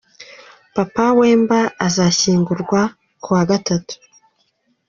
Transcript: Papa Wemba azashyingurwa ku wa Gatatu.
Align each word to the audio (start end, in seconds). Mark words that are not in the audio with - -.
Papa 0.75 1.05
Wemba 1.17 1.59
azashyingurwa 1.87 2.81
ku 3.21 3.27
wa 3.35 3.43
Gatatu. 3.49 3.95